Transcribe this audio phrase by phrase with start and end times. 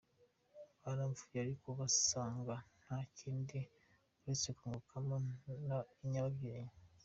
[0.83, 3.59] Baramvuye ariko basanga nta kindi
[4.19, 5.15] uretse kunkuramo
[6.11, 6.71] nyababyeyi.